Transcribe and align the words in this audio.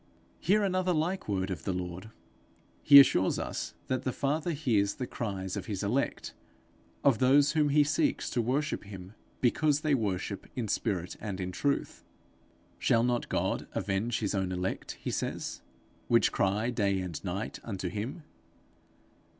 Hear 0.39 0.63
another 0.63 0.93
like 0.93 1.27
word 1.29 1.51
of 1.51 1.63
the 1.63 1.73
Lord. 1.73 2.09
He 2.81 2.99
assures 2.99 3.37
us 3.37 3.75
that 3.85 4.01
the 4.01 4.11
Father 4.11 4.49
hears 4.49 4.95
the 4.95 5.05
cries 5.05 5.55
of 5.55 5.67
his 5.67 5.83
elect 5.83 6.33
of 7.03 7.19
those 7.19 7.51
whom 7.51 7.69
he 7.69 7.83
seeks 7.83 8.27
to 8.31 8.41
worship 8.41 8.85
him 8.85 9.13
because 9.41 9.81
they 9.81 9.93
worship 9.93 10.47
in 10.55 10.67
spirit 10.67 11.17
and 11.21 11.39
in 11.39 11.51
truth. 11.51 12.03
'Shall 12.79 13.03
not 13.03 13.29
God 13.29 13.67
avenge 13.73 14.21
his 14.21 14.33
own 14.33 14.51
elect,' 14.51 14.97
he 14.99 15.11
says, 15.11 15.61
'which 16.07 16.31
cry 16.31 16.71
day 16.71 16.99
and 16.99 17.23
night 17.23 17.59
unto 17.63 17.87
him?' 17.87 18.23